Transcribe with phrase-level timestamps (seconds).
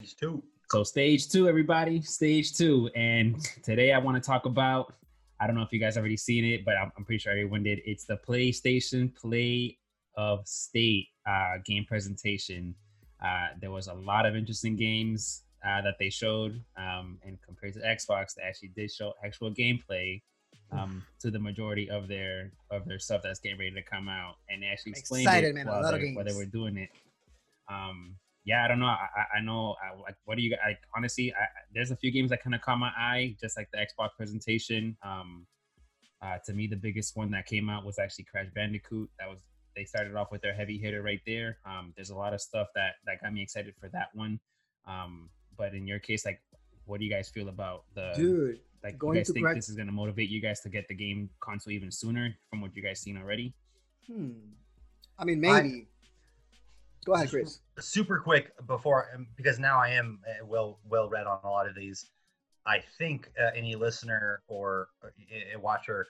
[0.00, 0.42] Stage two.
[0.70, 2.90] So stage two, everybody, stage two.
[2.94, 4.94] And today I want to talk about,
[5.40, 7.62] I don't know if you guys already seen it, but I'm, I'm pretty sure everyone
[7.62, 7.80] did.
[7.84, 9.78] It's the PlayStation Play
[10.16, 12.74] of State uh, game presentation.
[13.24, 17.72] Uh, there was a lot of interesting games uh, that they showed, um, and compared
[17.74, 20.20] to Xbox, they actually did show actual gameplay
[20.72, 24.34] um, to the majority of their of their stuff that's getting ready to come out,
[24.50, 26.90] and they actually explained Excited, it man, a while, they, while they were doing it.
[27.70, 28.86] Um, yeah, I don't know.
[28.86, 29.74] I, I- I know.
[29.82, 30.56] I, like, what do you?
[30.64, 33.56] Like, honestly, I, I- there's a few games that kind of caught my eye, just
[33.56, 34.96] like the Xbox presentation.
[35.02, 35.46] Um,
[36.22, 39.10] uh, to me, the biggest one that came out was actually Crash Bandicoot.
[39.18, 39.38] That was
[39.76, 41.58] they started off with their heavy hitter right there.
[41.66, 44.38] Um, there's a lot of stuff that that got me excited for that one.
[44.86, 46.40] Um, but in your case, like,
[46.86, 48.12] what do you guys feel about the?
[48.14, 50.68] Dude, like, going you guys to think Crash- this is gonna motivate you guys to
[50.68, 53.52] get the game console even sooner from what you guys seen already?
[54.06, 54.30] hmm.
[55.18, 55.86] I mean, maybe.
[57.04, 57.60] Go ahead, Chris.
[57.78, 61.68] Super quick before, um, because now I am uh, well well read on a lot
[61.68, 62.10] of these.
[62.66, 65.08] I think uh, any listener or uh,
[65.54, 66.06] a watcher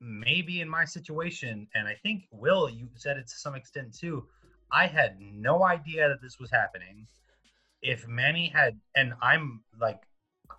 [0.00, 3.96] may be in my situation, and I think Will, you said it to some extent
[3.96, 4.26] too.
[4.70, 7.06] I had no idea that this was happening.
[7.82, 10.02] If Manny had, and I'm like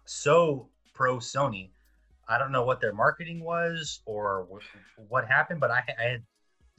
[0.05, 1.69] so pro Sony,
[2.27, 4.47] I don't know what their marketing was or
[5.07, 6.23] what happened, but I, I had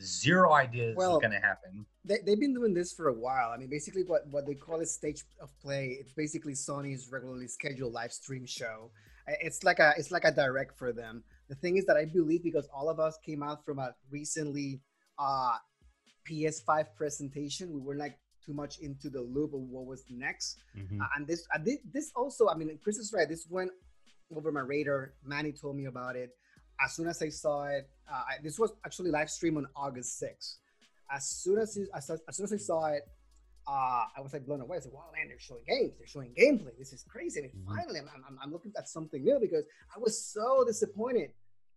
[0.00, 1.86] zero idea this Well, was going to happen.
[2.04, 3.50] They, they've been doing this for a while.
[3.50, 5.98] I mean, basically, what, what they call it State of Play.
[6.00, 8.90] It's basically Sony's regularly scheduled live stream show.
[9.28, 11.22] Uh, It's like a it's like a direct for them.
[11.48, 14.80] The thing is that I believe because all of us came out from a recently
[15.18, 15.56] uh,
[16.28, 20.58] PS5 presentation, we were like too much into the loop of what was next.
[20.76, 21.00] Mhm.
[21.00, 22.48] Uh, and this, I did this also.
[22.48, 23.28] I mean, Chris is right.
[23.28, 23.70] This went
[24.34, 25.14] over my radar.
[25.24, 26.30] Manny told me about it.
[26.84, 30.22] As soon as I saw it, uh, I, this was actually live stream on August
[30.22, 30.56] 6th.
[31.10, 33.02] As soon as it- as, as soon as I saw it,
[33.66, 34.78] uh, I was like blown away.
[34.78, 35.28] I said, "Wow, man!
[35.28, 35.92] They're showing games.
[35.98, 36.76] They're showing gameplay.
[36.78, 37.66] This is crazy." And Mhm.
[37.66, 41.32] finally, I'm, I'm, I'm looking at something new because I was so disappointed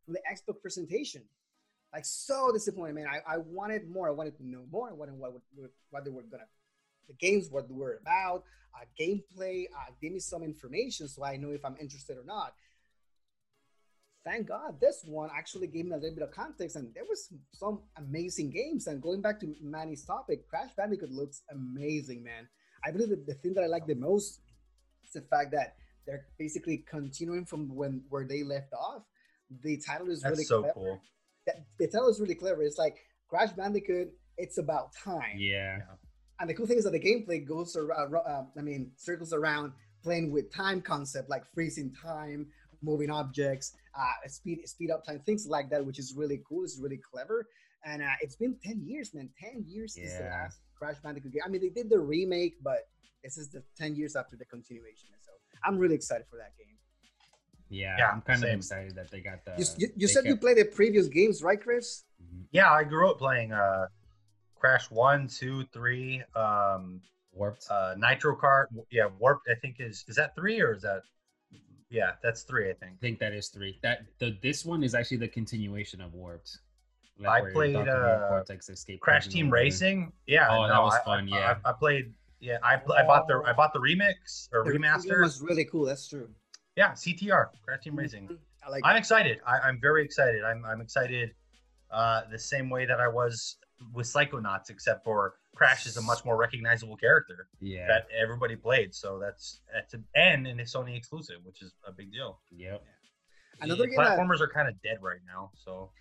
[0.05, 1.23] from the Xbox presentation.
[1.93, 3.07] Like so disappointed, man.
[3.07, 4.07] I, I wanted more.
[4.07, 4.89] I wanted to know more.
[4.89, 5.33] I wanted what
[5.89, 6.47] what they were gonna
[7.07, 9.65] the games, what they were about, uh, gameplay.
[9.75, 12.53] Uh, give me some information so I know if I'm interested or not.
[14.23, 17.29] Thank God this one actually gave me a little bit of context, and there was
[17.53, 18.85] some amazing games.
[18.87, 22.47] And going back to Manny's topic, Crash Bandicoot looks amazing, man.
[22.85, 24.41] I believe that the thing that I like the most
[25.03, 29.03] is the fact that they're basically continuing from when where they left off.
[29.63, 30.73] The title is That's really so clever.
[30.75, 31.01] cool.
[31.47, 32.61] That- The title is really clever.
[32.61, 34.09] It's like Crash Bandicoot.
[34.37, 35.37] It's about time.
[35.37, 35.79] Yeah.
[36.39, 39.73] And the cool thing is that the gameplay goes around, uh, I mean, circles around
[40.03, 42.47] playing with time concept, like freezing time,
[42.81, 46.63] moving objects, uh, speed speed up time, things like that, which is really cool.
[46.63, 47.47] It's really clever.
[47.85, 49.29] And uh, it's been 10 years, man.
[49.39, 51.41] 10 years since the last Crash Bandicoot game.
[51.45, 52.79] I mean, they did the remake, but
[53.23, 55.09] this is the 10 years after the continuation.
[55.25, 55.31] So
[55.65, 56.67] I'm really excited for that game.
[57.69, 58.49] Yeah, Yeah, I'm kind same.
[58.49, 59.53] of excited that they got the.
[59.57, 62.03] you you, you they said you played the previous games, right, Chris?
[62.21, 62.43] Mhm.
[62.51, 63.87] Yeah, I grew up playing uh,
[64.59, 67.65] Crash One, Two, Three, um, warped.
[67.71, 68.65] uh, Nitro Kart.
[68.91, 69.47] Yeah, Warped.
[69.49, 71.01] I think is is that three or is that?
[71.91, 72.69] Yeah, that's three.
[72.69, 72.93] I think.
[72.93, 73.77] I think that is three.
[73.83, 76.57] That the this one is actually the continuation of warped.
[77.27, 79.53] I played, uh, Cortex escaped Crash Team or.
[79.53, 80.11] Racing.
[80.25, 80.47] Yeah.
[80.49, 81.55] Oh, that was I- fun, I, yeah.
[81.63, 82.13] I, I played.
[82.39, 85.21] Yeah, I, pl- I bought the I bought the remix or The remake remaster.
[85.21, 85.85] was really cool.
[85.85, 86.27] That's true.
[86.75, 88.35] Yeah, CTR, Crash Team Racing.
[88.65, 88.81] I like.
[88.83, 88.99] I'm it.
[88.99, 89.39] excited.
[89.45, 90.43] I, I'm very excited.
[90.43, 91.35] I'm I'm excited.
[91.91, 93.57] Uh, the same way that I was
[93.93, 97.85] with Psychonauts, except for Crash is a much more recognizable character Yeah.
[97.87, 98.95] that everybody played.
[98.95, 102.39] So that's that's an N and it's Sony exclusive, which is a big deal.
[102.51, 102.81] Yep.
[103.61, 105.51] Another The game that- platformers are kind of dead right now.
[105.55, 105.91] So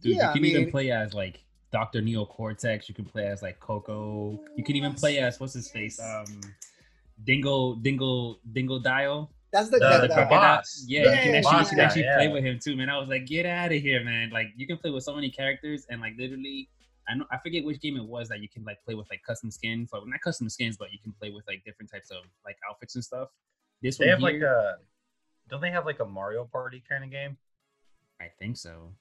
[0.00, 2.00] Dude, Yeah, you I can even play as like Dr.
[2.00, 2.88] Neo Cortex.
[2.88, 4.38] You can play as like Coco.
[4.56, 6.00] You can even play as what's his face?
[6.00, 6.40] Um,
[7.24, 9.28] Dingle, Dingle, Dingodile.
[9.52, 10.56] That's the, The- the, the the- crocodile.
[10.58, 10.84] boss.
[10.86, 12.16] Yeah, Yeah, you can actually, you boss can guy, actually yeah.
[12.16, 12.88] play with him too, man.
[12.90, 14.30] I was like, get out of here, man.
[14.30, 16.68] Like you can play with so many characters and like literally.
[17.08, 19.22] I know I forget which game it was that you can like play with like
[19.26, 22.18] custom skins, like not custom skins, but you can play with like different types of
[22.44, 23.28] like outfits and stuff.
[23.82, 24.76] This they one have like here, a
[25.48, 27.36] don't they have like a Mario Party kind of game?
[28.20, 28.92] I think so.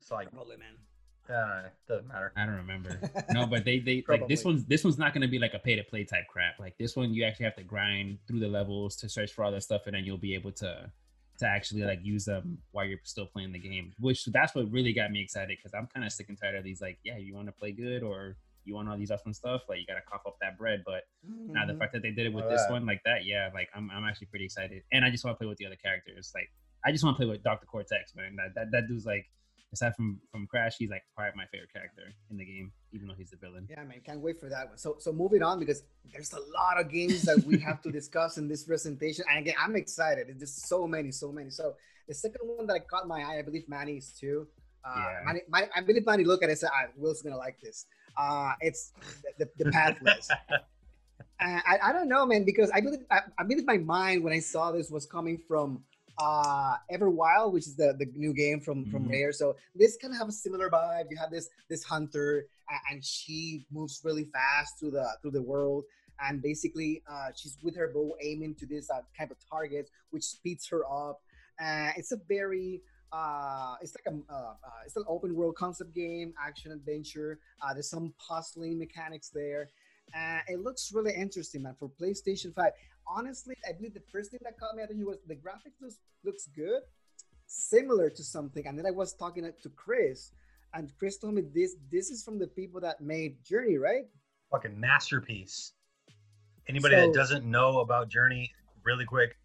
[0.00, 1.34] It's like Probably, man.
[1.34, 2.32] uh, doesn't matter.
[2.36, 3.00] I don't remember.
[3.30, 5.76] no, but they they like this one's this one's not gonna be like a pay
[5.76, 6.58] to play type crap.
[6.58, 9.52] Like this one, you actually have to grind through the levels to search for all
[9.52, 10.90] that stuff, and then you'll be able to
[11.38, 13.92] to actually like use them while you're still playing the game.
[13.98, 16.64] Which that's what really got me excited because I'm kind of sick and tired of
[16.64, 19.62] these like, yeah, you want to play good or you want all these awesome stuff,
[19.68, 20.82] like you gotta cough up that bread.
[20.84, 21.78] But now the Mhm.
[21.78, 22.72] fact that they did it with Oh, this yeah.
[22.72, 25.38] one like that, yeah, like I'm I'm actually pretty excited, and I just want to
[25.38, 26.32] play with the other characters.
[26.34, 26.50] Like
[26.84, 28.34] I just want to play with Doctor Cortex, man.
[28.36, 29.26] That that that dude's like
[29.72, 33.14] aside from from Crash, he's like probably my favorite character in the game, even though
[33.16, 33.66] he's the villain.
[33.68, 34.78] Yeah, man, can't wait for that one.
[34.78, 35.82] So, so moving on because
[36.12, 39.24] there's a lot of games that we have to discuss in this presentation.
[39.30, 40.28] And again, I'm excited.
[40.28, 41.50] There's just so many, so many.
[41.50, 41.74] So
[42.08, 44.46] the second one that I caught my eye, I believe Manny's too.
[44.84, 45.20] Uh, Yeah.
[45.26, 47.86] Manny, Manny, I believe Manny looked at it and said, ah, Will's gonna like this.
[48.16, 48.92] Uh, it's
[49.38, 50.28] the, the, the Pathless.
[51.38, 54.32] Uh, I, I don't know, man, because I believe I, I believe my mind when
[54.32, 55.82] I saw this was coming from
[56.18, 59.10] uh Everwild, which is the the new game from from Mhm.
[59.10, 59.32] Rare.
[59.32, 61.06] So this kind of have a similar vibe.
[61.10, 62.46] You have this this hunter,
[62.90, 65.84] and she moves really fast through the through the world,
[66.20, 70.24] and basically uh, she's with her bow aiming to this uh, type of target, which
[70.24, 71.20] speeds her up.
[71.60, 75.94] Uh, it's a very uh, it's like a uh, uh, it's an open world concept
[75.94, 77.38] game, action adventure.
[77.62, 79.68] Uh, there's some puzzling mechanics there.
[80.14, 81.74] Uh, it looks really interesting, man.
[81.78, 82.72] For PlayStation Five,
[83.08, 86.48] honestly, I believe the first thing that caught me attention was the graphics looks, looks
[86.54, 86.82] good,
[87.46, 88.66] similar to something.
[88.66, 90.32] And then I was talking to Chris,
[90.74, 94.04] and Chris told me this this is from the people that made Journey, right?
[94.50, 95.72] Fucking masterpiece.
[96.68, 98.52] Anybody So- that doesn't know about Journey,
[98.84, 99.36] really quick,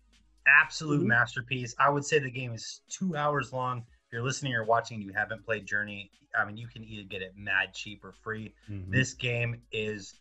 [0.48, 1.08] absolute Mhm.
[1.08, 1.76] masterpiece.
[1.78, 3.80] I would say the game is two hours long.
[3.80, 6.12] If you're listening or watching, and you haven't played Journey.
[6.38, 8.54] I mean, you can either get it mad cheap or free.
[8.70, 8.90] Mhm.
[8.92, 10.16] This game is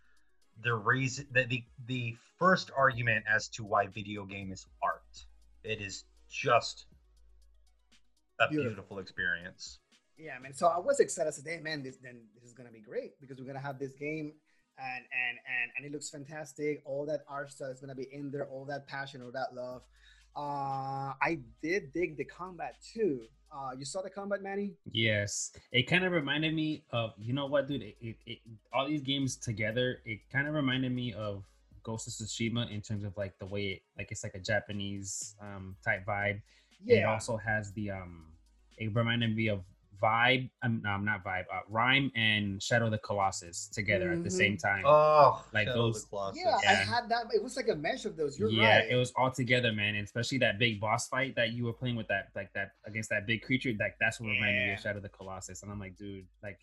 [0.62, 5.02] the reason that the the first argument as to why video game is art.
[5.64, 6.86] It is just
[8.40, 8.70] a Beautiful.
[8.70, 9.78] beautiful experience.
[10.16, 10.54] Yeah, man.
[10.54, 11.28] So I was excited.
[11.28, 13.78] I said, "Hey, man, this then this is gonna be great because we're gonna have
[13.78, 14.32] this game,
[14.78, 16.82] and and and and it looks fantastic.
[16.84, 18.46] All that art style is gonna be in there.
[18.46, 19.82] All that passion, all that love.
[20.36, 23.22] Uh, I did dig the combat too.
[23.52, 24.74] Uh, you saw the combat, Manny?
[24.92, 27.82] Yes, it kind of reminded me of you know what, dude.
[27.82, 28.38] It, it, it
[28.72, 31.44] all these games together, it kind of reminded me of
[31.82, 35.34] Ghost of Tsushima in terms of like the way it, like it's like a Japanese
[35.40, 36.40] um type vibe.
[36.88, 38.26] And it also has the um,
[38.78, 39.60] it reminded me of
[40.00, 40.50] Vibe.
[40.62, 41.44] Um, no, not Vibe.
[41.52, 44.32] Uh, Rime and Shadow of the Colossus together at the Mhm.
[44.32, 44.82] same time.
[44.86, 46.42] Oh, Like Shadow of those- the Colossus.
[46.44, 47.26] Yeah, I had that.
[47.34, 48.38] It was like a mesh of those.
[48.38, 48.90] You're yeah, right.
[48.90, 49.94] it was all together, man.
[49.94, 53.10] And especially that big boss fight that you were playing with that, like that against
[53.10, 53.72] that big creature.
[53.78, 55.62] Like that's what reminded me of Shadow of the Colossus.
[55.62, 56.58] And I'm like, dude, like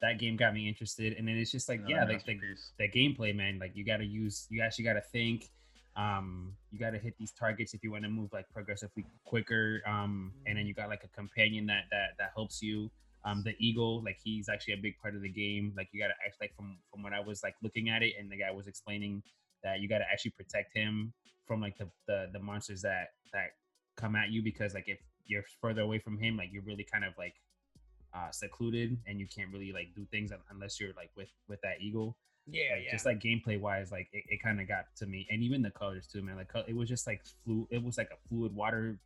[0.00, 1.14] that game got me interested.
[1.14, 2.38] And then it's just like, Another yeah, like the,
[2.78, 3.58] the gameplay, man.
[3.58, 5.50] Like you got to use, you actually got to think.
[5.96, 9.80] Um, you got to hit these targets if you want to move like progressively quicker.
[9.86, 12.90] Um, and then you got like a companion that that that helps you.
[13.26, 15.72] Um, the eagle, like he's actually a big part of the game.
[15.76, 18.14] Like you got to act like from from what I was like looking at it,
[18.18, 19.22] and the guy was explaining
[19.62, 21.12] that you got to actually protect him
[21.46, 23.50] from like the, the the monsters that that
[23.96, 27.04] come at you because like if you're further away from him, like you're really kind
[27.04, 27.34] of like
[28.14, 31.80] uh secluded and you can't really like do things unless you're like with with that
[31.80, 32.16] eagle
[32.46, 35.42] yeah, like, just like gameplay wise like it, it kind of got to me and
[35.42, 38.28] even the colors too man like it was just like flu it was like a
[38.28, 38.98] fluid water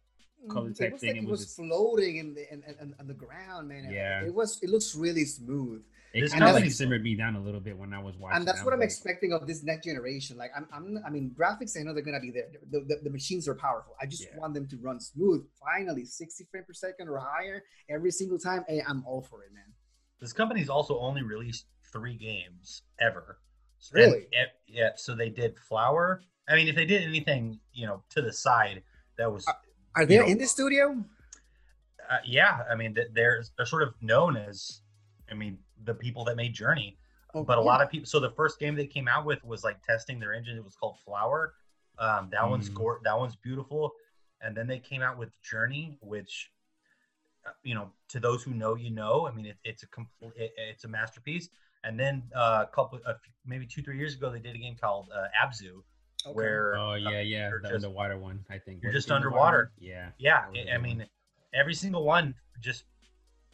[0.48, 2.52] color Mm, type it was thing, Like it it was was just- floating in the
[2.52, 3.88] in, in, on the ground, man.
[3.90, 4.24] Yeah.
[4.24, 4.58] it was.
[4.62, 5.82] It looks really smooth.
[6.14, 8.36] it This kind of like simmered me down a little bit when i was watching
[8.38, 10.36] and that's what I'm like, expecting of this next generation.
[10.36, 11.78] Like I'm, I'm I mean, graphics.
[11.78, 12.48] I know they're gonna be there.
[12.70, 13.94] The, the, the machines are powerful.
[14.00, 14.38] I just Yeah.
[14.38, 15.44] want them to run smooth.
[15.60, 18.64] Finally, 60 frames per second or higher every single time.
[18.68, 19.64] Hey, I'm all for it, man.
[20.20, 23.38] This company's also only released three games ever.
[23.92, 24.26] Really?
[24.32, 24.90] it- yeah.
[24.96, 26.22] So they did Flower.
[26.48, 28.82] I mean, if they did anything, you know, to the side,
[29.18, 29.46] that was,
[29.98, 31.04] Are they know- in the studio?
[32.08, 32.62] uh, yeah.
[32.70, 34.80] I mean, they're they're sort of known as,
[35.30, 36.96] I mean, the people that made Journey.
[37.34, 38.06] Oh, but a lot of people.
[38.06, 40.56] So the first game they came out with was like testing their engine.
[40.56, 41.54] It was called Flower.
[41.98, 42.74] Um, that one's Mm.
[42.74, 43.92] gor- that one's beautiful.
[44.40, 46.50] And then they came out with Journey, which,
[47.44, 49.26] uh, you know, to those who know, you know.
[49.26, 51.48] I mean, it, it's a complete, it, it's a masterpiece.
[51.84, 54.58] And then uh, a couple, a few, maybe two, three years ago, they did a
[54.58, 55.82] game called uh, Abzu,
[56.26, 56.34] Okay.
[56.34, 59.70] where oh yeah yeah you're the just- underwater one i think you're just the underwater.
[59.78, 61.06] yeah yeah, That was a I- good I mean,
[61.54, 62.84] every single one just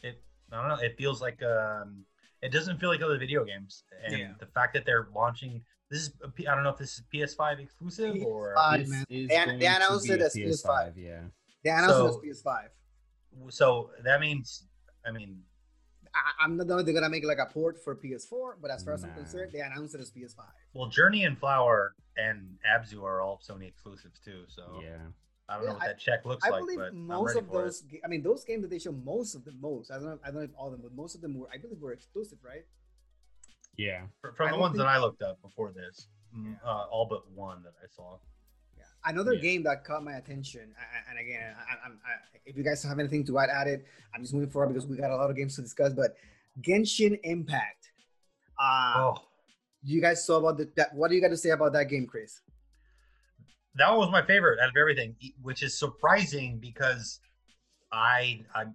[0.02, 0.22] it.
[0.52, 0.84] I don't know.
[0.84, 2.04] It feels like um,
[2.42, 4.32] it doesn't feel like other video games, and Yeah.
[4.38, 6.12] the fact that they're launching this is
[6.48, 8.78] I don't know if this is PS5 exclusive or PS5.
[8.78, 9.04] This man.
[9.10, 10.92] is They they announced be it a as PS5.
[10.96, 11.20] yeah
[11.62, 12.68] They announced So- it as PS5.
[13.50, 14.66] so that means
[15.06, 15.42] I mean
[16.14, 18.84] I, I'm not know if they're gonna make like a port for PS4, but as
[18.84, 20.44] far as I'm concerned, they announced it as PS5.
[20.74, 24.44] well Journey and Flower and Abzu are all Sony exclusives too.
[24.48, 24.96] So yeah
[25.48, 27.34] I don't Yeah, know what I- that check looks I like, believe but I'm most
[27.34, 27.82] ready of those.
[27.82, 29.90] ga- I mean, those games that they show, most of them, most.
[29.90, 30.18] I don't know.
[30.24, 31.48] I don't know if all of them, but most of them were.
[31.52, 32.64] I believe were exclusive, right?
[33.76, 34.08] yeah it.
[34.20, 36.56] Fr- From I the ones think- that I looked up before this, mm, Yeah.
[36.64, 38.18] uh, all but one that I saw.
[39.06, 39.40] Another Yeah.
[39.42, 40.74] game that caught my attention,
[41.10, 42.12] and again, I, I'm, I,
[42.46, 43.84] if you guys have anything to add, add it.
[44.14, 45.92] I'm just moving forward because we got a lot of games to discuss.
[45.92, 46.16] But
[46.60, 47.90] Genshin Impact.
[48.58, 49.14] Uh, Oh,
[49.82, 50.94] you guys saw about the, that?
[50.94, 52.40] What do you got to say about that game, Chris?
[53.76, 57.18] that one was my favorite out of everything, which is surprising because
[57.92, 58.66] I I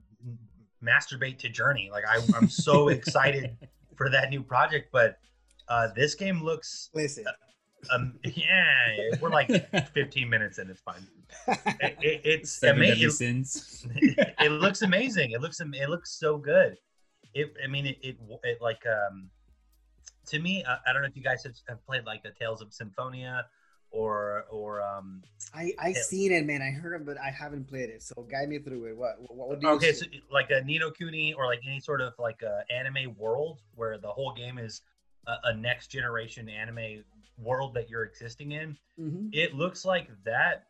[0.83, 1.89] masturbate to Journey.
[1.91, 3.55] Like I, I'm so excited
[3.95, 5.17] for that new project, but
[5.69, 7.23] uh, this game looks Listen,
[7.91, 9.49] um, yeah, we're like
[9.93, 10.69] 15 minutes in.
[10.69, 11.05] It's fine.
[11.81, 13.09] It, it, it's amazing.
[13.09, 13.87] sins.
[13.95, 15.31] it looks amazing.
[15.31, 16.75] It looks it looks so good.
[17.33, 19.29] It I mean it it, it like um
[20.27, 22.61] to me I, I don't know if you guys have, have played like the Tales
[22.61, 23.45] of Symphonia
[23.91, 25.21] or or um
[25.53, 26.01] I I Yeah.
[26.01, 26.61] seen it, man.
[26.61, 28.03] I heard it, but I haven't played it.
[28.03, 28.97] So guide me through it.
[28.97, 29.99] What what, what do you okay see?
[29.99, 33.61] so like a Ni no Kuni or like any sort of like a anime world
[33.75, 34.81] where the whole game is
[35.27, 37.03] a, a next generation anime
[37.41, 39.29] world that you're existing in Mhm.
[39.33, 40.65] it looks like that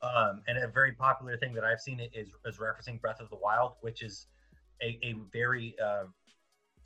[0.00, 3.36] um, and a very popular thing that i've seen is, is referencing breath of the
[3.36, 4.26] wild which is
[4.82, 6.04] a, a very uh,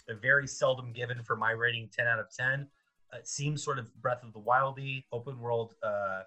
[0.08, 2.66] a very seldom given for my rating 10 out of 10
[3.14, 6.22] it seems sort of breath of the wildy open world uh,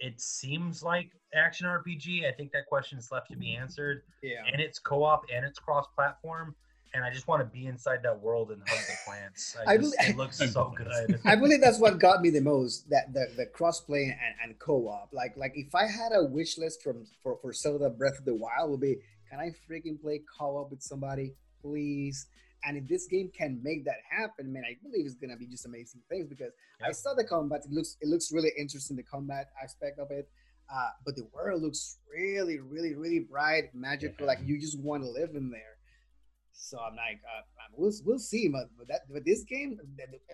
[0.00, 4.02] it seems like action rpg i think that question is left to be answered.
[4.22, 4.42] Yeah.
[4.50, 6.54] and it's co-op and it's cross-platform
[6.94, 9.76] and i just want to be inside that world and hug the plants I I
[9.76, 13.12] just, believe- it looks so good I believe that's what got me the most that
[13.12, 15.08] the, the crossplay and, and co-op.
[15.12, 18.34] Like like if I had a wish list from for, for Zelda Breath of the
[18.34, 18.96] Wild would be
[19.30, 22.26] can I freaking play co-op with somebody, please?
[22.64, 25.66] And if this game can make that happen, man, I believe it's gonna be just
[25.66, 26.52] amazing things because
[26.84, 27.62] I saw the combat.
[27.64, 30.28] It looks it looks really interesting, the combat aspect of it.
[30.72, 34.26] Uh, but the world looks really, really, really bright, magical.
[34.26, 35.76] Like you just want to live in there.
[36.52, 37.42] So I'm like, uh,
[37.76, 39.78] we'll we'll see, but but that but this game,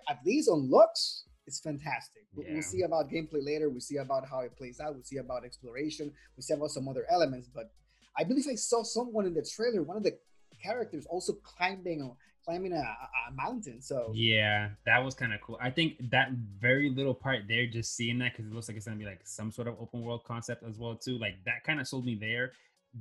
[0.08, 2.22] at least on looks, it's fantastic.
[2.36, 2.52] Yeah.
[2.52, 3.70] We'll see about gameplay later.
[3.70, 4.94] We'll see about how it plays out.
[4.94, 6.12] We'll see about exploration.
[6.36, 7.48] We'll see about some other elements.
[7.52, 7.70] But
[8.16, 10.18] I believe I saw someone in the trailer, one of the
[10.62, 12.10] characters, also climbing
[12.44, 13.80] climbing a, a a mountain.
[13.80, 15.58] So Yeah, that was kind of cool.
[15.60, 18.86] I think that very little part there, just seeing that because it looks like it's
[18.86, 21.18] gonna be like some sort of open world concept as well too.
[21.18, 22.52] Like that kind of sold me there.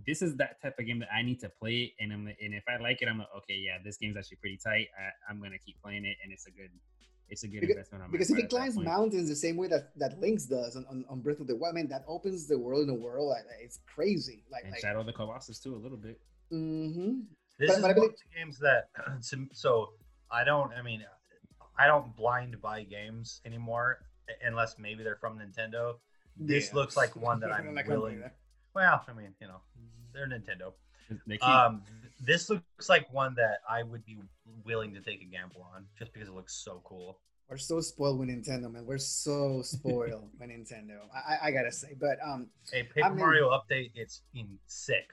[0.06, 2.64] This is that type of game that I need to play, and I'm and if
[2.68, 4.88] I like it, I'm like, okay, yeah, this game's actually pretty tight.
[5.00, 6.70] I, I'm gonna keep playing it, and it's a good,
[7.30, 8.04] it's a good Because- investment.
[8.04, 10.86] On my because if it climbs mountains the same way that that Link does on,
[10.90, 13.30] on, on Breath of the Wild, man, that opens the world in a world.
[13.30, 14.44] Like, it's crazy.
[14.52, 16.20] Like, and like Shadow of the Colossus too, a little bit.
[16.50, 17.22] hmm
[17.58, 18.90] This But- is but I one believe- of the games that
[19.22, 19.90] so, so
[20.30, 20.72] I don't.
[20.74, 21.04] I mean,
[21.80, 24.00] I don't blind buy games anymore
[24.44, 25.96] unless maybe they're from Nintendo.
[26.36, 26.76] This Yeah.
[26.76, 28.24] looks like one that I'm Like, willing.
[28.76, 29.62] Like, Well, I mean, you know,
[30.14, 30.74] they're Nintendo.
[31.42, 31.84] Um,
[32.20, 34.18] this looks like one that I would be
[34.66, 37.20] willing to take a gamble on just because it looks so cool.
[37.50, 38.86] We're so spoiled with Nintendo, man.
[38.86, 40.98] We're so spoiled with Nintendo.
[41.16, 45.10] I, I, I gotta say, but um, A Paper mean- Mario update, it's in sick.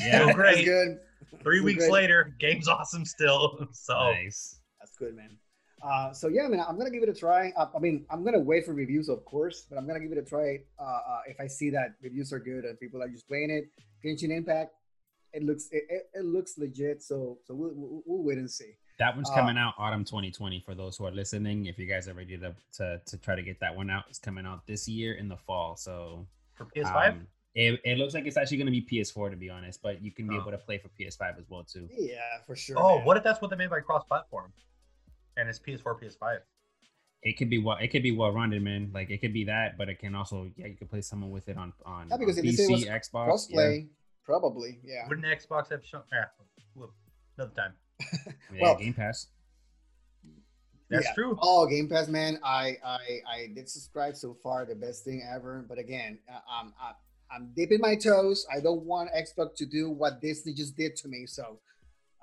[0.00, 0.64] yeah, So great.
[0.64, 0.98] good.
[1.42, 1.92] Three So weeks great.
[1.92, 3.66] later, game's awesome still.
[3.72, 4.60] So nice.
[4.78, 5.30] That's good, man.
[5.84, 7.52] Uh, so yeah, man, I'm gonna give it a try.
[7.56, 10.18] Uh, I mean, I'm gonna wait for reviews, of course, but I'm gonna give it
[10.18, 10.60] a try.
[10.78, 13.70] Uh, uh, if I see that reviews are good and people are just playing it,
[14.04, 14.72] Genshin Impact,
[15.34, 17.02] it looks it, it, it looks legit.
[17.02, 18.72] So so we'll, we'll, we'll wait and see.
[18.98, 21.66] That one's Uh, coming out autumn 2020 for those who are listening.
[21.66, 24.18] If you guys are ready to, to to try to get that one out, it's
[24.18, 25.76] coming out this year in the fall.
[25.76, 27.26] So for PS5, um,
[27.56, 30.12] it, it looks like it's actually going to be PS4 to be honest, but you
[30.12, 30.40] can be Oh.
[30.40, 31.88] able to play for PS5 as well too.
[31.92, 32.76] Yeah, for sure.
[32.78, 33.04] oh, man.
[33.04, 34.52] what if that's what they made by cross-platform,
[35.36, 36.38] and it's PS4, PS5?
[37.22, 38.90] It could be what it could be well rounded, man.
[38.92, 41.48] Like it could be that, but it can also yeah, you could play someone with
[41.48, 43.28] it on on, Yeah, because on if it PC, was Xbox.
[43.50, 43.88] crossplay?
[44.24, 45.08] Probably, yeah.
[45.08, 46.02] Wouldn't Xbox have shown?
[46.12, 46.24] Yeah,
[46.74, 46.92] well,
[47.38, 47.72] another time.
[48.00, 49.28] Yeah, yeah Well- Game Pass.
[50.90, 51.14] That's Yeah.
[51.14, 51.38] true.
[51.40, 52.38] Oh, Game Pass, man!
[52.44, 55.64] I I I did subscribe so far, the best thing ever.
[55.66, 56.94] But again, uh, I'm I'm,
[57.30, 58.46] I'm dipping my toes.
[58.54, 61.24] I don't want Xbox to do what Disney just did to me.
[61.26, 61.58] So,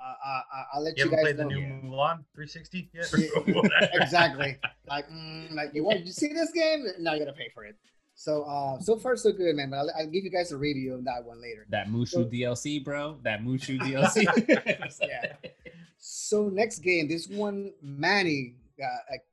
[0.03, 1.81] uh, uh, uh, I'll let You you, haven't guys played the new Yeah.
[1.83, 3.11] Mulan 360 yet?
[3.71, 4.57] Yeah, exactly.
[4.87, 6.85] Like, mm, like you want you see this game?
[6.99, 7.75] Now you gotta pay for it.
[8.15, 9.69] So, uh, so far so good, man.
[9.71, 11.65] But I'll, I'll give you guys a review on that one later.
[11.69, 13.17] That Mushu So- DLC, bro.
[13.23, 14.25] That Mushu DLC.
[15.01, 15.33] Yeah.
[15.97, 18.85] So next game, this one Manny uh,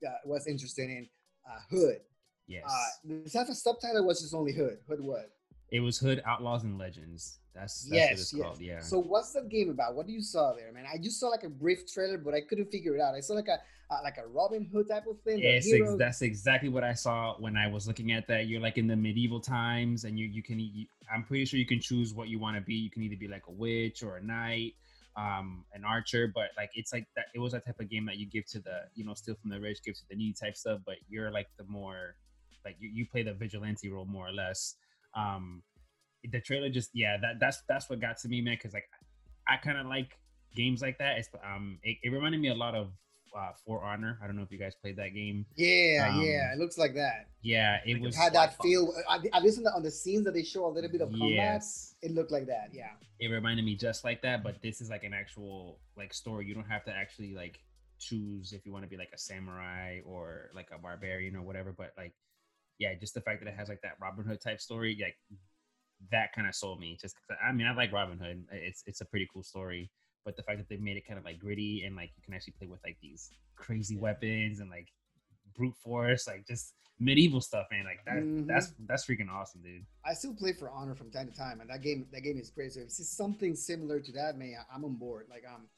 [0.06, 1.08] uh, was interested in
[1.48, 2.00] uh, Hood.
[2.46, 2.64] Yes.
[2.66, 3.98] Uh, does that have a subtitle?
[4.02, 4.78] or Was just only Hood?
[4.88, 5.30] Hood what?
[5.70, 7.38] It was Hood Outlaws and Legends.
[7.54, 8.42] That's, that's yes, what it's yes.
[8.42, 8.60] called.
[8.60, 8.80] Yeah.
[8.80, 9.94] So what's the game about?
[9.94, 10.84] What do you saw there, man?
[10.92, 13.14] I just saw like a brief trailer, but I couldn't figure it out.
[13.14, 13.58] I saw like a
[13.90, 15.38] uh, like a Robin Hood type of thing.
[15.38, 18.46] Yes, ex- that's exactly what I saw when I was looking at that.
[18.46, 20.60] You're like in the medieval times, and you you can.
[20.60, 22.75] You, I'm pretty sure you can choose what you want to be.
[22.75, 24.75] You can either be like a witch or a knight,
[25.16, 26.30] um, an archer.
[26.32, 27.26] But like it's like that.
[27.34, 29.50] It was that type of game that you give to the you know steal from
[29.50, 30.80] the rich, give to the needy type stuff.
[30.84, 32.14] But you're like the more
[32.64, 34.75] like you, you play the vigilante role more or less.
[35.14, 35.62] Um,
[36.30, 38.88] the trailer just yeah that that's that's what got to me man because like
[39.48, 40.18] I kind of like
[40.54, 41.18] games like that.
[41.18, 42.90] It's um it, it reminded me a lot of
[43.36, 44.18] uh, For Honor.
[44.22, 45.44] I don't know if you guys played that game.
[45.54, 47.26] Yeah, Um, yeah, it looks like that.
[47.42, 48.16] Yeah, it Like was.
[48.16, 48.94] Had that Slide feel.
[49.08, 51.28] I, least on the, on the scenes that they show a little bit of combat,
[51.30, 52.70] Yes, it looked like that.
[52.72, 52.90] Yeah.
[53.20, 56.46] it reminded me just like that, but this is like an actual like story.
[56.46, 57.60] You don't have to actually like
[57.98, 61.72] choose if you want to be like a samurai or like a barbarian or whatever.
[61.76, 62.14] But like,
[62.78, 65.16] yeah, just the fact that it has like that Robin Hood type story, like
[66.11, 66.97] that kind of sold me.
[67.00, 68.47] Just 'cause- I mean, I like Robin Hood.
[68.52, 69.90] It's it's a pretty cool story.
[70.25, 72.35] But the fact that they made it kind of like gritty and like you can
[72.35, 74.88] actually play with like these crazy weapons and like
[75.56, 77.85] brute force, like just medieval stuff, man.
[77.85, 78.47] Like that Mhm.
[78.47, 79.87] that's that's freaking awesome, dude.
[80.04, 82.50] I still play for Honor from time to time, and that game that game is
[82.50, 82.73] great.
[82.73, 85.26] So if it's something similar to that, man, I'm on board.
[85.28, 85.68] Like um,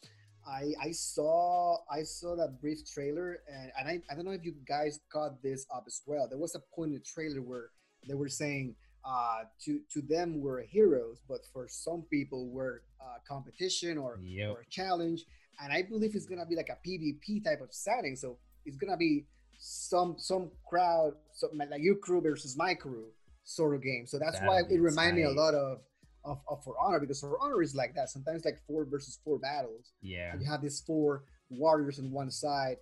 [0.46, 4.44] I I saw I saw that brief trailer, and, and I I don't know if
[4.44, 6.28] you guys caught this up as well.
[6.28, 7.70] There was a point in the trailer where
[8.08, 13.18] they were saying uh to to them we're heroes, but for some people we're uh,
[13.26, 14.50] competition or Yep.
[14.50, 15.24] or a challenge.
[15.62, 18.16] And I believe it's gonna be like a PvP type of setting.
[18.16, 19.26] So it's gonna be
[19.58, 23.06] some some crowd, some, like your crew versus my crew
[23.44, 24.06] sort of game.
[24.06, 25.80] So that's why That'd be it reminded me a lot of,
[26.24, 28.10] of of For Honor because For Honor is like that.
[28.10, 29.92] Sometimes like four versus four battles.
[30.02, 30.32] Yeah.
[30.32, 32.76] And you have these four warriors on one side,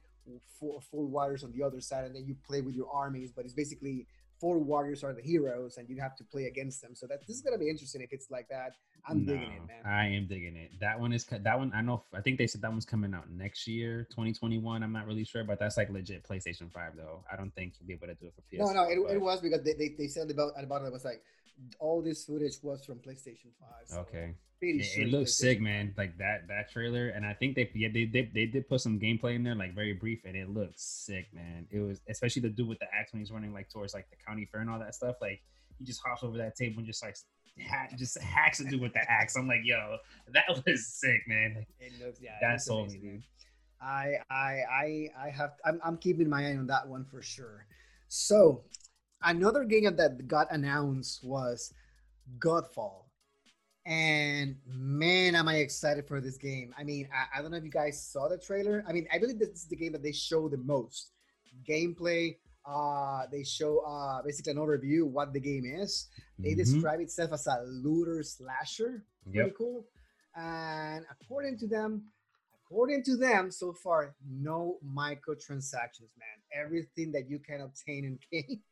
[0.58, 3.32] four four warriors on the other side, and then you play with your armies.
[3.34, 4.06] But it's basically
[4.40, 6.94] four warriors are the heroes, and you have to play against them.
[6.94, 8.72] So that this is gonna be interesting if it's like that.
[9.08, 9.82] I'm digging it, man.
[9.84, 10.72] I am digging it.
[10.80, 11.72] That one is that one.
[11.74, 12.04] I know.
[12.14, 14.82] I think they said that one's coming out next year, 2021.
[14.82, 17.24] I'm not really sure, but that's like legit PlayStation 5 though.
[17.32, 18.58] I don't think you'll be able to do it for PS.
[18.58, 20.92] No, no, it, it was because they, they, they said about at the bottom it
[20.92, 21.22] was like
[21.78, 23.86] all this footage was from PlayStation Five.
[23.86, 24.34] So Okay.
[24.60, 25.94] It, sure it looks sick, man.
[25.96, 28.98] Like that that trailer, and I think they yeah they they, they did put some
[28.98, 31.66] gameplay in there, like very brief, and it looks sick, man.
[31.70, 34.16] It was especially the dude with the axe when he's running like towards like the
[34.26, 35.16] county fair and all that stuff.
[35.20, 35.42] Like
[35.78, 37.16] he just hops over that table and just like
[37.96, 39.36] just hacks a dude with the axe.
[39.36, 39.96] I'm like, yo,
[40.32, 41.64] that was sick, man.
[41.80, 42.36] It looks yeah.
[42.40, 43.22] that sold me, dude.
[43.80, 47.66] I I I I have I'm I'm keeping my eye on that one for sure.
[48.08, 48.64] So
[49.22, 51.72] another game that got announced was
[52.38, 53.04] Godfall.
[53.86, 56.74] And man, am I excited for this game.
[56.76, 58.84] I mean, I, I don't know if you guys saw the trailer.
[58.86, 61.12] I mean, I believe this is the game that they show the most.
[61.66, 62.36] Gameplay,
[62.68, 66.08] uh, they show uh basically an overview of what the game is.
[66.38, 66.56] They Mhm.
[66.64, 69.04] describe itself as a looter slasher.
[69.32, 69.86] Pretty cool.
[70.36, 72.12] And according to them,
[72.64, 76.38] according to them, so far, no microtransactions, man.
[76.52, 78.62] Everything that you can obtain in game,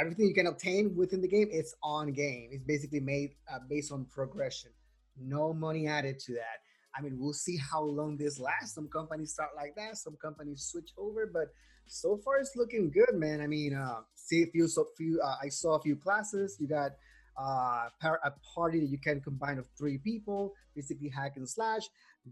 [0.00, 2.48] everything you can obtain within the game, it's on game.
[2.52, 4.70] It's basically made uh, based on progression.
[5.16, 6.63] No money added to that.
[6.96, 8.74] I mean, we'll see how long this lasts.
[8.74, 9.96] Some companies start like that.
[9.96, 11.48] Some companies switch over, but
[11.86, 13.40] so far it's looking good, man.
[13.40, 15.20] I mean, uh, see a few, so few.
[15.20, 16.56] Uh, I saw a few classes.
[16.60, 16.92] You got
[17.38, 21.82] uh, a party that you can combine of three people, basically hack and slash,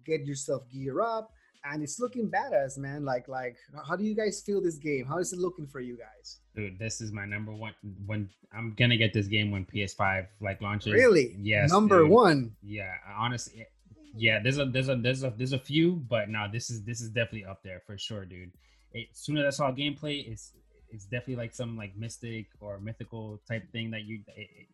[0.07, 1.33] get yourself gear up,
[1.65, 3.05] and it's looking badass, man.
[3.05, 5.07] Like, like, how do you guys feel this game?
[5.07, 6.39] How is it looking for you guys?
[6.55, 7.75] Dude, this is my number one.
[8.07, 10.93] When I'm gonna get this game when PS5 like launches.
[10.93, 11.37] Really?
[11.39, 11.71] Yes.
[11.71, 12.11] Number dude.
[12.11, 12.57] one.
[12.63, 13.67] Yeah, honestly,
[14.15, 14.41] yeah.
[14.43, 17.09] There's a there's a there's a there's a few, but no, this is this is
[17.11, 18.53] definitely up there for sure, dude.
[18.93, 20.53] It, as soon as I saw gameplay, it's
[20.91, 24.21] it's definitely like some like mystic or mythical type thing that you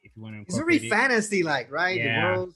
[0.03, 1.97] if you want to It's very fantasy like, right?
[1.97, 2.33] Yeah.
[2.33, 2.55] The world's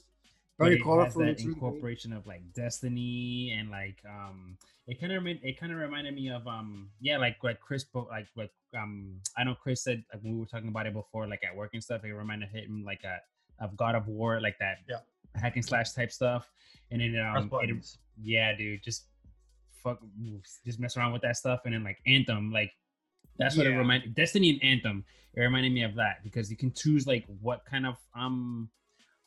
[0.59, 1.05] very it colorful.
[1.05, 1.65] Has that it's really great.
[1.65, 6.31] incorporation of like destiny and like um it kind of it kind of reminded me
[6.31, 10.35] of um yeah like like Chris like like um I know Chris said like when
[10.35, 13.05] we were talking about it before like at work and stuff it reminded him like
[13.05, 13.19] a
[13.63, 14.97] of God of War like that Yeah.
[15.35, 16.51] Hack and slash type stuff.
[16.91, 19.07] And then um it, yeah dude just
[19.83, 19.99] fuck
[20.65, 21.61] just mess around with that stuff.
[21.65, 22.73] And then like Anthem like
[23.39, 26.73] that's what it reminded Destiny and Anthem it reminded me of that because you can
[26.73, 28.69] choose like what kind of um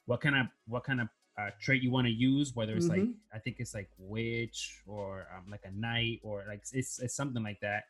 [0.06, 3.02] what kind of what kind of uh, trait you want to use whether it's like
[3.02, 3.16] Mhm.
[3.34, 7.44] i think it's like witch or um, like a knight or like it's, it's something
[7.44, 7.84] like that.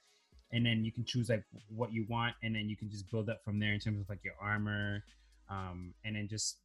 [0.51, 2.35] And then you can choose like what you want.
[2.41, 5.03] And then you can just build up from there in terms of like your armor
[5.49, 6.57] um and then just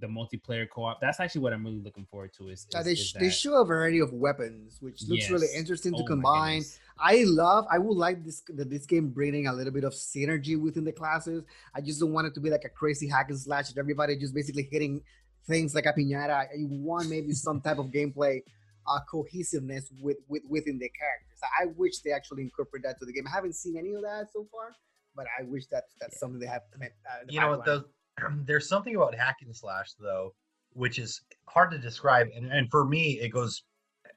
[0.00, 2.92] the multiplayer co-op that's actually what i'm really looking forward to is, Uh, is- they,
[2.92, 6.06] is sh- they show a variety of weapons, which looks really interesting to Oh my
[6.08, 6.62] combine.
[6.98, 7.66] I love.
[7.70, 10.92] I would like this that this game bringing a little bit of synergy within the
[10.92, 11.44] classes.
[11.74, 13.68] I just don't want it to be like a crazy hack and slash.
[13.70, 15.00] and Everybody just basically hitting
[15.46, 16.46] things like a piñata.
[16.56, 18.42] You want maybe some type of gameplay
[18.88, 21.38] uh, cohesiveness with, with within the characters.
[21.60, 23.26] I wish they actually incorporate that to the game.
[23.26, 24.68] I haven't seen any of that so far,
[25.16, 26.18] but I wish that that's Yeah.
[26.20, 26.62] something they have.
[26.74, 26.84] Uh,
[27.22, 27.78] in the you know what pipeline.
[27.82, 27.88] the,
[28.44, 30.34] there's something about hack and slash though
[30.72, 33.64] which is hard to describe and, and for me it goes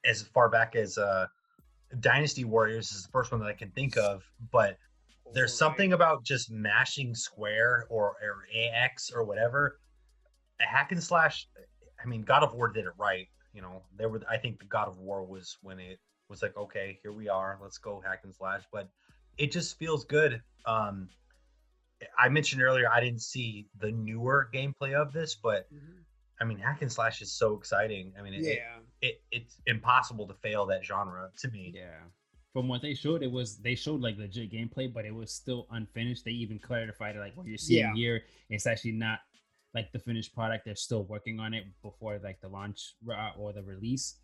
[0.05, 1.25] as far back as uh
[1.99, 4.77] dynasty warriors is the first one that i can think of but
[5.33, 9.79] there's something about just mashing square or, or ax or whatever
[10.61, 11.47] a hack and slash
[12.03, 14.65] i mean god of war did it right you know there were i think the
[14.65, 17.57] god of war was when it was like, okay, here we are.
[17.61, 18.63] Let's go hack and slash.
[18.71, 18.89] But
[19.37, 20.41] it just feels good.
[20.65, 21.09] Um,
[22.17, 26.03] I mentioned earlier I didn't see the newer gameplay of this, but Mhm.
[26.39, 28.13] I mean, hack and slash is so exciting.
[28.17, 28.79] I mean, it, it, Yeah.
[29.01, 31.71] it it's impossible to fail that genre to me.
[31.75, 32.03] Yeah.
[32.53, 35.67] From what they showed, it was they showed like legit gameplay, but it was still
[35.71, 36.25] unfinished.
[36.25, 37.93] They even clarified it, like what you're seeing Yeah.
[37.95, 39.19] here, it's actually not
[39.73, 40.65] like the finished product.
[40.65, 44.19] They're still working on it before like the launch uh, or the release.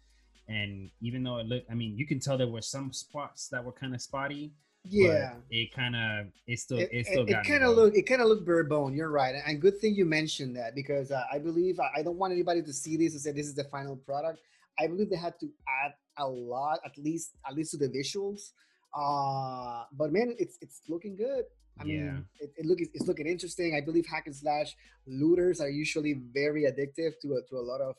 [0.47, 3.63] And even though it looked, I mean, you can tell there were some spots that
[3.63, 4.53] were kind of spotty.
[4.86, 5.36] Yeah.
[5.50, 8.28] it kind of it still it, it, still it, kind of look it kind of
[8.28, 11.80] looked bare bone you're right and good thing you mentioned that because uh, i believe
[11.80, 14.39] I, I don't want anybody to see this and say this is the final product.
[14.80, 15.48] I believe they had to
[15.86, 18.52] add a lot at least at least to the visuals
[18.93, 21.46] uh but man it's it's looking good.
[21.80, 22.43] I mean Yeah.
[22.43, 23.76] it, it look it's looking interesting.
[23.76, 24.76] I believe hack and slash
[25.08, 27.96] looters are usually very addictive to a, to a lot of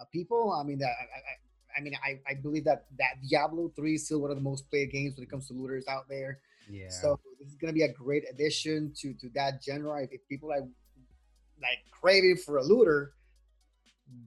[0.00, 0.52] uh, people.
[0.52, 1.34] I mean that I, I,
[1.76, 4.68] I mean, I, I believe that that Diablo 3 is still one of the most
[4.70, 6.40] played games when it comes to looters out there.
[6.70, 6.88] yeah.
[6.88, 10.02] So this is gonna be a great addition to to that genre.
[10.02, 10.60] If, if people are
[11.60, 13.12] like craving for a looter,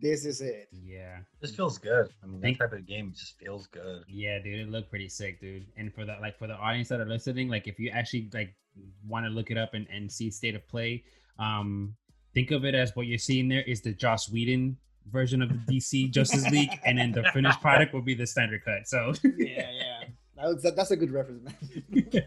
[0.02, 0.68] this is it.
[0.72, 1.20] yeah.
[1.40, 2.10] This feels good.
[2.24, 4.04] I mean, that type of game just feels good.
[4.08, 5.66] Yeah, dude, it looked pretty sick, dude.
[5.78, 8.56] And for that, like for the audience that are listening, like if you actually like
[9.08, 11.04] want to look it up and, and see state of play,
[11.40, 11.96] um,
[12.34, 14.78] think of it as what you're seeing there is the Joss Whedon
[15.12, 18.64] version of the DC Justice League, and then the finished product will be the standard
[18.64, 18.88] cut.
[18.88, 20.04] So Yeah, yeah.
[20.36, 22.12] That was, that, that's a good reference, man.